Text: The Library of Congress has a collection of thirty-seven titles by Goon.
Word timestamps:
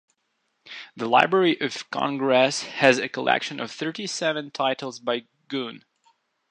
The 0.95 1.07
Library 1.07 1.61
of 1.61 1.87
Congress 1.91 2.63
has 2.63 2.97
a 2.97 3.07
collection 3.07 3.59
of 3.59 3.69
thirty-seven 3.71 4.49
titles 4.49 4.97
by 4.99 5.27
Goon. 5.47 5.85